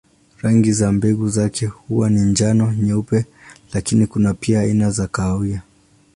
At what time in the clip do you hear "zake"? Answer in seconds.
1.29-1.65